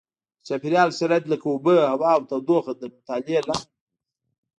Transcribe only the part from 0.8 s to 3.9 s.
شرایط لکه اوبه هوا او تودوخه تر مطالعې لاندې نیسي.